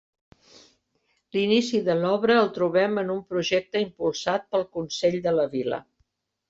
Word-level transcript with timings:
L'inici 1.37 1.81
de 1.89 1.97
l'obra 2.01 2.39
el 2.45 2.51
trobem 2.57 2.99
en 3.03 3.15
un 3.17 3.23
projecte 3.35 3.87
impulsat 3.87 4.53
pel 4.57 4.69
consell 4.79 5.25
de 5.29 5.41
la 5.41 5.49
vila. 5.59 5.85